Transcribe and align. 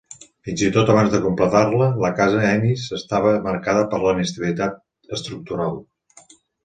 Fins 0.47 0.61
i 0.67 0.69
tot 0.77 0.87
abans 0.93 1.09
de 1.15 1.19
completar-la, 1.25 1.89
la 2.05 2.11
casa 2.21 2.41
Ennis 2.53 2.85
estava 2.99 3.35
marcada 3.49 3.85
per 3.93 4.01
la 4.07 4.15
inestabilitat 4.17 4.83
estructural. 5.19 5.79